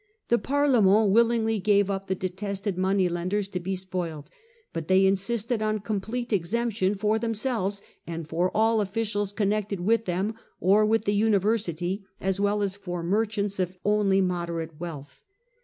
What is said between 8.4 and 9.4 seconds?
all officials